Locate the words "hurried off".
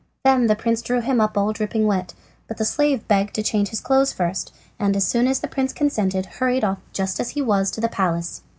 6.25-6.79